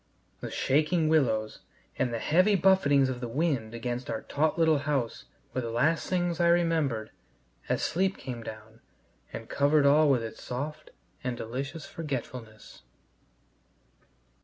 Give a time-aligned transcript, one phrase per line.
[0.39, 1.59] The shaking willows
[1.95, 6.07] and the heavy buffetings of the wind against our taut little house were the last
[6.09, 7.11] things I remembered
[7.69, 8.79] as sleep came down
[9.31, 10.89] and covered all with its soft
[11.23, 12.81] and delicious forgetfulness.